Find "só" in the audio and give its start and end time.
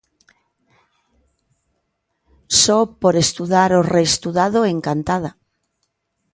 2.63-2.79